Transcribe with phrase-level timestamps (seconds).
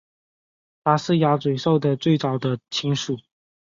[0.83, 3.19] 它是鸭嘴兽的最早的亲属。